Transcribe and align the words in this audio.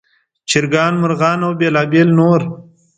چرګان، 0.49 0.93
مرغان 1.01 1.39
او 1.45 1.51
بېلابېل 1.59 2.09
نور. 2.19 2.41